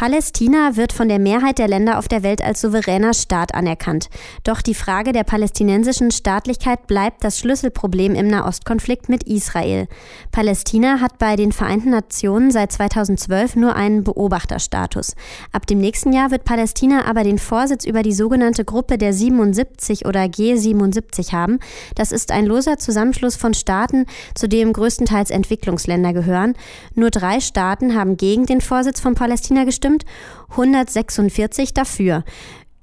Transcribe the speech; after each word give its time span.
Palästina 0.00 0.76
wird 0.76 0.94
von 0.94 1.10
der 1.10 1.18
Mehrheit 1.18 1.58
der 1.58 1.68
Länder 1.68 1.98
auf 1.98 2.08
der 2.08 2.22
Welt 2.22 2.42
als 2.42 2.62
souveräner 2.62 3.12
Staat 3.12 3.54
anerkannt. 3.54 4.08
Doch 4.44 4.62
die 4.62 4.72
Frage 4.72 5.12
der 5.12 5.24
palästinensischen 5.24 6.10
Staatlichkeit 6.10 6.86
bleibt 6.86 7.22
das 7.22 7.38
Schlüsselproblem 7.38 8.14
im 8.14 8.26
Nahostkonflikt 8.28 9.10
mit 9.10 9.24
Israel. 9.24 9.88
Palästina 10.32 11.00
hat 11.02 11.18
bei 11.18 11.36
den 11.36 11.52
Vereinten 11.52 11.90
Nationen 11.90 12.50
seit 12.50 12.72
2012 12.72 13.56
nur 13.56 13.76
einen 13.76 14.02
Beobachterstatus. 14.02 15.16
Ab 15.52 15.66
dem 15.66 15.80
nächsten 15.80 16.14
Jahr 16.14 16.30
wird 16.30 16.44
Palästina 16.44 17.04
aber 17.04 17.22
den 17.22 17.38
Vorsitz 17.38 17.84
über 17.84 18.02
die 18.02 18.14
sogenannte 18.14 18.64
Gruppe 18.64 18.96
der 18.96 19.12
77 19.12 20.06
oder 20.06 20.22
G77 20.22 21.34
haben. 21.34 21.58
Das 21.94 22.10
ist 22.10 22.32
ein 22.32 22.46
loser 22.46 22.78
Zusammenschluss 22.78 23.36
von 23.36 23.52
Staaten, 23.52 24.06
zu 24.34 24.48
dem 24.48 24.72
größtenteils 24.72 25.28
Entwicklungsländer 25.28 26.14
gehören. 26.14 26.54
Nur 26.94 27.10
drei 27.10 27.40
Staaten 27.40 27.94
haben 27.94 28.16
gegen 28.16 28.46
den 28.46 28.62
Vorsitz 28.62 28.98
von 28.98 29.14
Palästina 29.14 29.64
gestimmt 29.64 29.89
abgestimmt, 29.90 30.04
146 30.50 31.74
dafür. 31.74 32.24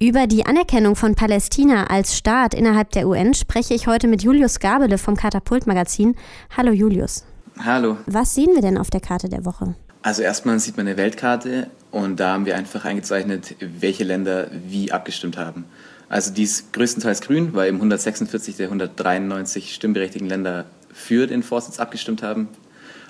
Über 0.00 0.26
die 0.26 0.46
Anerkennung 0.46 0.94
von 0.94 1.14
Palästina 1.14 1.88
als 1.88 2.16
Staat 2.16 2.54
innerhalb 2.54 2.90
der 2.92 3.08
UN 3.08 3.34
spreche 3.34 3.74
ich 3.74 3.86
heute 3.86 4.06
mit 4.06 4.22
Julius 4.22 4.60
Gabele 4.60 4.96
vom 4.96 5.16
Katapult 5.16 5.66
Magazin. 5.66 6.14
Hallo 6.56 6.70
Julius. 6.70 7.24
Hallo. 7.58 7.96
Was 8.06 8.34
sehen 8.34 8.54
wir 8.54 8.62
denn 8.62 8.78
auf 8.78 8.90
der 8.90 9.00
Karte 9.00 9.28
der 9.28 9.44
Woche? 9.44 9.74
Also 10.02 10.22
erstmal 10.22 10.60
sieht 10.60 10.76
man 10.76 10.86
eine 10.86 10.96
Weltkarte 10.96 11.68
und 11.90 12.20
da 12.20 12.32
haben 12.34 12.46
wir 12.46 12.56
einfach 12.56 12.84
eingezeichnet, 12.84 13.56
welche 13.58 14.04
Länder 14.04 14.48
wie 14.68 14.92
abgestimmt 14.92 15.36
haben. 15.36 15.64
Also 16.08 16.32
die 16.32 16.44
ist 16.44 16.72
größtenteils 16.72 17.20
grün, 17.20 17.52
weil 17.54 17.68
eben 17.68 17.78
146 17.78 18.56
der 18.56 18.66
193 18.68 19.74
stimmberechtigten 19.74 20.28
Länder 20.28 20.66
für 20.92 21.26
den 21.26 21.42
Vorsitz 21.42 21.80
abgestimmt 21.80 22.22
haben 22.22 22.48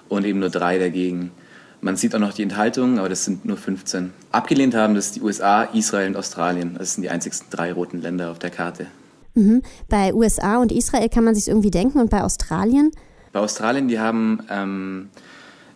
und 0.09 0.25
eben 0.25 0.41
nur 0.41 0.49
drei 0.49 0.79
dagegen. 0.79 1.31
Man 1.81 1.97
sieht 1.97 2.15
auch 2.15 2.19
noch 2.19 2.33
die 2.33 2.43
Enthaltungen, 2.43 2.99
aber 2.99 3.09
das 3.09 3.25
sind 3.25 3.45
nur 3.45 3.57
15. 3.57 4.13
Abgelehnt 4.33 4.75
haben 4.75 4.95
das 4.95 5.13
die 5.13 5.21
USA, 5.21 5.63
Israel 5.63 6.09
und 6.09 6.17
Australien. 6.17 6.75
Das 6.79 6.95
sind 6.95 7.03
die 7.03 7.11
einzigsten 7.11 7.49
drei 7.51 7.73
roten 7.73 8.03
Länder 8.03 8.31
auf 8.31 8.39
der 8.39 8.51
Karte. 8.51 8.87
Mhm. 9.35 9.63
Bei 9.89 10.13
USA 10.13 10.59
und 10.59 10.73
Israel 10.73 11.09
kann 11.09 11.25
man 11.25 11.35
sich 11.35 11.49
irgendwie 11.49 11.71
denken 11.71 12.01
und 12.01 12.11
bei 12.11 12.23
Australien? 12.23 12.91
Bei 13.33 13.41
Australien, 13.41 13.87
die 13.87 14.01
haben 14.01 14.41
ähm, 14.51 15.11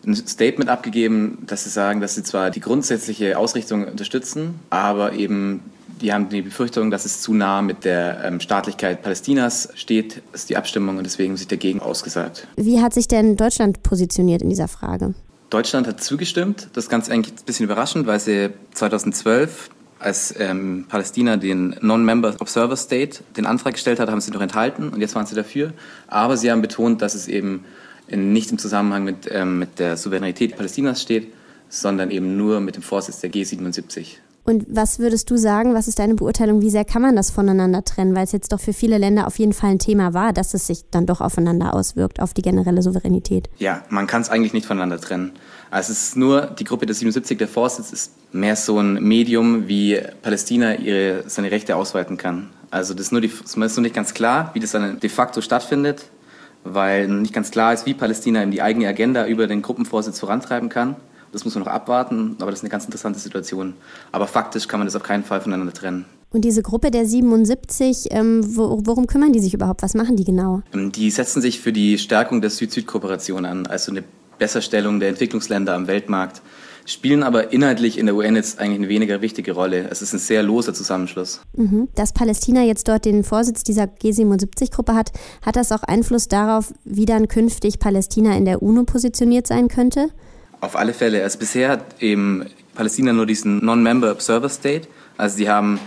ein 0.05 0.15
Statement 0.15 0.69
abgegeben, 0.69 1.43
dass 1.47 1.63
sie 1.63 1.69
sagen, 1.69 2.01
dass 2.01 2.15
sie 2.15 2.23
zwar 2.23 2.51
die 2.51 2.59
grundsätzliche 2.59 3.37
Ausrichtung 3.37 3.87
unterstützen, 3.87 4.59
aber 4.69 5.13
eben 5.13 5.61
die 6.01 6.11
haben 6.11 6.27
die 6.27 6.41
Befürchtung, 6.41 6.91
dass 6.91 7.05
es 7.05 7.21
zu 7.21 7.33
nah 7.33 7.61
mit 7.61 7.85
der 7.85 8.25
ähm, 8.25 8.41
Staatlichkeit 8.41 9.01
Palästinas 9.01 9.69
steht, 9.75 10.21
ist 10.33 10.49
die 10.49 10.57
Abstimmung 10.57 10.97
und 10.97 11.05
deswegen 11.05 11.37
sich 11.37 11.47
dagegen 11.47 11.79
ausgesagt. 11.79 12.47
Wie 12.57 12.81
hat 12.81 12.93
sich 12.93 13.07
denn 13.07 13.37
Deutschland 13.37 13.83
positioniert 13.83 14.41
in 14.41 14.49
dieser 14.49 14.67
Frage? 14.67 15.13
Deutschland 15.53 15.87
hat 15.87 16.03
zugestimmt. 16.03 16.69
Das 16.73 16.85
ist 16.85 16.89
ganz 16.89 17.09
eigentlich 17.09 17.35
ein 17.35 17.45
bisschen 17.45 17.65
überraschend, 17.65 18.07
weil 18.07 18.19
sie 18.19 18.49
2012 18.73 19.69
als 19.99 20.33
ähm, 20.39 20.85
Palästina 20.89 21.37
den 21.37 21.75
Non-Member 21.79 22.35
Observer 22.39 22.75
State 22.75 23.23
den 23.37 23.45
Antrag 23.45 23.73
gestellt 23.73 23.99
hat, 23.99 24.09
haben 24.09 24.19
sie 24.19 24.31
noch 24.31 24.41
enthalten 24.41 24.89
und 24.89 24.99
jetzt 24.99 25.15
waren 25.15 25.27
sie 25.27 25.35
dafür. 25.35 25.73
Aber 26.07 26.37
sie 26.37 26.51
haben 26.51 26.61
betont, 26.61 27.01
dass 27.01 27.13
es 27.13 27.27
eben 27.27 27.65
in, 28.07 28.33
nicht 28.33 28.51
im 28.51 28.57
Zusammenhang 28.57 29.03
mit, 29.03 29.29
ähm, 29.29 29.59
mit 29.59 29.77
der 29.77 29.95
Souveränität 29.95 30.57
Palästinas 30.57 31.01
steht, 31.01 31.31
sondern 31.69 32.09
eben 32.09 32.35
nur 32.35 32.59
mit 32.59 32.75
dem 32.75 32.83
Vorsitz 32.83 33.19
der 33.19 33.31
G77. 33.31 34.17
Und 34.45 34.65
was 34.67 34.99
würdest 34.99 35.31
du 35.31 35.37
sagen, 35.37 35.73
was 35.73 35.87
ist 35.87 35.99
deine 35.99 36.15
Beurteilung, 36.15 36.61
wie 36.61 36.69
sehr 36.69 36.83
kann 36.83 37.01
man 37.01 37.15
das 37.15 37.31
voneinander 37.31 37.83
trennen? 37.85 38.13
Weil 38.13 38.25
es 38.25 38.33
jetzt 38.33 38.51
doch 38.51 38.59
für 38.59 38.73
viele 38.73 38.97
Länder 38.97 39.25
auf 39.25 39.39
jeden 39.39 39.53
Fall 39.53 39.71
ein 39.71 39.79
Thema 39.79 40.13
war, 40.13 40.33
dass 40.33 40.53
es 40.53 40.67
sich 40.67 40.83
dann 40.91 41.05
doch 41.05 41.21
aufeinander 41.21 41.73
auswirkt, 41.73 42.19
auf 42.19 42.33
die 42.33 42.41
generelle 42.41 42.81
Souveränität. 42.81 43.49
Ja, 43.57 43.83
man 43.89 44.05
kann 44.05 44.21
es 44.21 44.29
eigentlich 44.29 44.51
nicht 44.51 44.65
voneinander 44.65 44.99
trennen. 44.99 45.31
Also 45.71 45.93
es 45.93 46.09
ist 46.09 46.17
nur, 46.17 46.47
die 46.47 46.65
Gruppe 46.65 46.85
der 46.85 46.93
77, 46.93 47.37
der 47.37 47.47
Vorsitz 47.47 47.93
ist 47.93 48.11
mehr 48.33 48.55
so 48.55 48.79
ein 48.79 48.95
Medium, 48.95 49.67
wie 49.67 50.01
Palästina 50.21 50.75
ihre, 50.75 51.23
seine 51.27 51.49
Rechte 51.49 51.77
ausweiten 51.77 52.17
kann. 52.17 52.49
Also 52.69 52.93
das 52.93 53.07
ist, 53.07 53.11
nur 53.11 53.21
die, 53.21 53.29
das 53.29 53.55
ist 53.55 53.77
nur 53.77 53.83
nicht 53.83 53.95
ganz 53.95 54.13
klar, 54.13 54.51
wie 54.53 54.59
das 54.59 54.71
dann 54.71 54.99
de 54.99 55.09
facto 55.09 55.41
stattfindet, 55.41 56.05
weil 56.63 57.07
nicht 57.07 57.33
ganz 57.33 57.49
klar 57.51 57.73
ist, 57.73 57.85
wie 57.85 57.93
Palästina 57.93 58.41
eben 58.41 58.51
die 58.51 58.61
eigene 58.61 58.87
Agenda 58.87 59.25
über 59.25 59.47
den 59.47 59.61
Gruppenvorsitz 59.61 60.19
vorantreiben 60.19 60.69
kann. 60.69 60.95
Das 61.33 61.43
muss 61.43 61.55
man 61.55 61.65
noch 61.65 61.71
abwarten, 61.71 62.37
aber 62.39 62.51
das 62.51 62.59
ist 62.59 62.63
eine 62.63 62.69
ganz 62.69 62.85
interessante 62.85 63.19
Situation. 63.19 63.73
Aber 64.11 64.27
faktisch 64.27 64.67
kann 64.67 64.79
man 64.79 64.87
das 64.87 64.95
auf 64.95 65.03
keinen 65.03 65.23
Fall 65.23 65.41
voneinander 65.41 65.73
trennen. 65.73 66.05
Und 66.29 66.45
diese 66.45 66.61
Gruppe 66.61 66.89
der 66.89 67.05
77, 67.05 68.07
ähm, 68.11 68.41
worum 68.55 69.07
kümmern 69.07 69.33
die 69.33 69.39
sich 69.39 69.53
überhaupt? 69.53 69.81
Was 69.83 69.93
machen 69.93 70.15
die 70.15 70.23
genau? 70.23 70.61
Ähm, 70.73 70.91
die 70.91 71.11
setzen 71.11 71.41
sich 71.41 71.59
für 71.59 71.73
die 71.73 71.97
Stärkung 71.97 72.41
der 72.41 72.49
Süd-Süd-Kooperation 72.49 73.45
an, 73.45 73.67
also 73.67 73.91
eine 73.91 74.03
Besserstellung 74.39 74.99
der 74.99 75.09
Entwicklungsländer 75.09 75.75
am 75.75 75.87
Weltmarkt, 75.87 76.41
spielen 76.85 77.23
aber 77.23 77.53
inhaltlich 77.53 77.97
in 77.97 78.07
der 78.07 78.15
UN 78.15 78.35
jetzt 78.35 78.59
eigentlich 78.59 78.79
eine 78.79 78.89
weniger 78.89 79.21
wichtige 79.21 79.53
Rolle. 79.53 79.87
Es 79.89 80.01
ist 80.01 80.13
ein 80.13 80.19
sehr 80.19 80.43
loser 80.43 80.73
Zusammenschluss. 80.73 81.41
Mhm. 81.55 81.87
Dass 81.95 82.13
Palästina 82.13 82.63
jetzt 82.63 82.87
dort 82.87 83.05
den 83.05 83.23
Vorsitz 83.23 83.63
dieser 83.63 83.83
G77-Gruppe 83.83 84.93
hat, 84.93 85.11
hat 85.43 85.55
das 85.55 85.71
auch 85.71 85.83
Einfluss 85.83 86.27
darauf, 86.27 86.73
wie 86.83 87.05
dann 87.05 87.27
künftig 87.27 87.79
Palästina 87.79 88.35
in 88.35 88.45
der 88.45 88.61
UNO 88.61 88.83
positioniert 88.83 89.47
sein 89.47 89.67
könnte? 89.67 90.09
Auf 90.63 90.77
alle 90.77 90.93
Fälle. 90.93 91.21
Also 91.23 91.39
bisher 91.39 91.69
hat 91.69 92.01
eben 92.01 92.45
Palästina 92.73 93.11
nur 93.11 93.25
diesen 93.25 93.65
Non-Member 93.65 94.11
Observer 94.11 94.47
State. 94.47 94.87
Also 95.17 95.35
sie 95.35 95.49
haben 95.49 95.77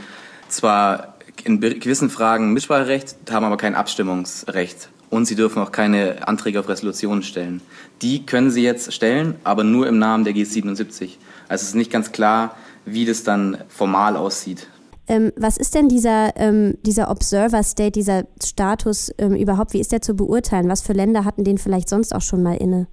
zwar 0.50 1.14
in 1.44 1.60
gewissen 1.60 2.10
Fragen 2.10 2.52
Mitspracherecht, 2.52 3.16
haben 3.30 3.46
aber 3.46 3.56
kein 3.56 3.74
Abstimmungsrecht. 3.74 4.90
Und 5.08 5.24
sie 5.24 5.34
dürfen 5.34 5.62
auch 5.62 5.72
keine 5.72 6.28
Anträge 6.28 6.60
auf 6.60 6.68
Resolutionen 6.68 7.22
stellen. 7.22 7.62
Die 8.02 8.26
können 8.26 8.50
sie 8.50 8.62
jetzt 8.62 8.92
stellen, 8.92 9.36
aber 9.44 9.64
nur 9.64 9.86
im 9.86 9.98
Namen 9.98 10.24
der 10.24 10.34
G77. 10.34 11.12
Also 11.48 11.62
es 11.62 11.68
ist 11.68 11.74
nicht 11.74 11.90
ganz 11.90 12.12
klar, 12.12 12.54
wie 12.84 13.06
das 13.06 13.24
dann 13.24 13.56
formal 13.68 14.14
aussieht. 14.14 14.68
Ähm, 15.08 15.32
was 15.36 15.56
ist 15.56 15.74
denn 15.74 15.88
dieser, 15.88 16.36
ähm, 16.36 16.76
dieser 16.82 17.10
Observer 17.10 17.62
State, 17.62 17.92
dieser 17.92 18.24
Status 18.44 19.10
ähm, 19.16 19.36
überhaupt? 19.36 19.72
Wie 19.72 19.80
ist 19.80 19.92
der 19.92 20.02
zu 20.02 20.14
beurteilen? 20.14 20.68
Was 20.68 20.82
für 20.82 20.92
Länder 20.92 21.24
hatten 21.24 21.44
den 21.44 21.56
vielleicht 21.56 21.88
sonst 21.88 22.14
auch 22.14 22.20
schon 22.20 22.42
mal 22.42 22.58
inne? 22.58 22.88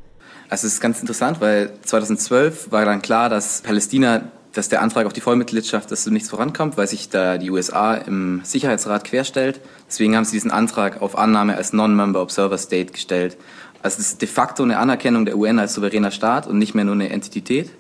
Also 0.50 0.68
es 0.68 0.74
ist 0.74 0.82
ganz 0.82 1.00
interessant, 1.00 1.42
weil 1.42 1.72
2012 1.84 2.72
war 2.72 2.86
dann 2.86 3.02
klar, 3.02 3.30
dass 3.30 3.62
Palästina, 3.62 4.24
dass 4.54 4.70
der 4.70 4.82
Antrag 4.82 5.06
auf 5.08 5.14
die 5.14 5.22
Vollmitgliedschaft, 5.22 5.90
dass 5.90 6.04
so 6.04 6.12
nichts 6.12 6.30
vorankommt, 6.30 6.78
weil 6.78 6.88
sich 6.88 7.10
da 7.10 7.38
die 7.38 7.50
USA 7.50 7.96
im 7.96 8.42
Sicherheitsrat 8.44 9.04
querstellt. 9.04 9.62
Deswegen 9.88 10.16
haben 10.16 10.26
sie 10.26 10.34
diesen 10.34 10.52
Antrag 10.52 11.02
auf 11.02 11.18
Annahme 11.18 11.56
als 11.56 11.74
Non-Member 11.74 12.22
Observer 12.22 12.58
State 12.58 12.92
gestellt. 12.92 13.38
Also 13.82 14.00
es 14.00 14.10
ist 14.10 14.22
de 14.22 14.28
facto 14.28 14.64
eine 14.64 14.78
Anerkennung 14.78 15.26
der 15.26 15.38
UN 15.38 15.60
als 15.60 15.74
souveräner 15.74 16.12
Staat 16.12 16.48
und 16.48 16.58
nicht 16.58 16.76
mehr 16.76 16.86
nur 16.86 16.94
eine 16.94 17.10
Entität. 17.10 17.72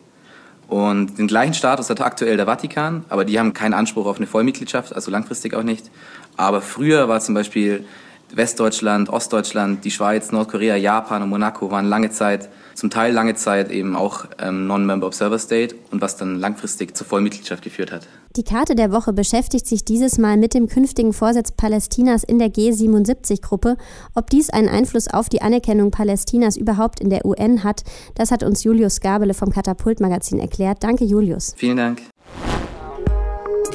Und 0.68 1.19
den 1.19 1.28
gleichen 1.28 1.53
Status 1.53 1.90
hat 1.90 2.02
aktuell 2.02 2.38
der 2.38 2.47
Vatikan, 2.47 3.06
aber 3.09 3.25
die 3.25 3.38
haben 3.38 3.53
keinen 3.53 3.74
Anspruch 3.74 4.08
auf 4.08 4.18
eine 4.18 4.28
Vollmitgliedschaft, 4.28 4.96
also 4.96 5.12
langfristig 5.12 5.53
auch 5.53 5.63
nicht. 5.63 5.92
Aber 6.36 6.62
früher 6.62 7.08
war 7.08 7.19
zum 7.19 7.36
Beispiel 7.36 7.86
Westdeutschland, 8.35 9.09
Ostdeutschland, 9.09 9.85
die 9.85 9.91
Schweiz, 9.91 10.31
Nordkorea, 10.31 10.75
Japan 10.75 11.21
und 11.21 11.29
Monaco 11.29 11.69
waren 11.69 11.85
lange 11.85 12.09
Zeit, 12.09 12.49
zum 12.73 12.89
Teil 12.89 13.13
lange 13.13 13.35
Zeit 13.35 13.69
eben 13.71 13.95
auch 13.95 14.25
ähm, 14.39 14.66
Non-Member 14.66 15.05
Observer 15.05 15.38
State 15.38 15.75
und 15.91 16.01
was 16.01 16.17
dann 16.17 16.39
langfristig 16.39 16.97
zur 16.97 17.05
Vollmitgliedschaft 17.05 17.63
geführt 17.63 17.91
hat. 17.91 18.07
Die 18.35 18.44
Karte 18.44 18.73
der 18.73 18.91
Woche 18.91 19.13
beschäftigt 19.13 19.67
sich 19.67 19.85
dieses 19.85 20.17
Mal 20.17 20.38
mit 20.38 20.55
dem 20.55 20.67
künftigen 20.67 21.13
Vorsitz 21.13 21.51
Palästinas 21.51 22.23
in 22.23 22.39
der 22.39 22.49
G77-Gruppe. 22.49 23.77
Ob 24.16 24.29
dies 24.31 24.50
einen 24.50 24.69
Einfluss 24.69 25.07
auf 25.07 25.29
die 25.29 25.44
Anerkennung 25.44 25.91
Palästinas 25.91 26.57
überhaupt 26.57 27.00
in 27.00 27.11
der 27.11 27.25
UN 27.25 27.63
hat, 27.63 27.83
das 28.15 28.31
hat 28.31 28.41
uns 28.41 28.63
Julius 28.63 29.01
Gabele 29.01 29.35
vom 29.35 29.51
Katapult-Magazin 29.51 30.39
erklärt. 30.39 30.83
Danke, 30.83 31.05
Julius. 31.05 31.53
Vielen 31.55 31.77
Dank. 31.77 32.01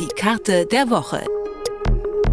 Die 0.00 0.08
Karte 0.16 0.66
der 0.66 0.90
Woche 0.90 1.24